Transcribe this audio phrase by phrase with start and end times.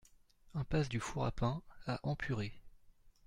[0.55, 2.59] Impasse du Four A Pain à Empuré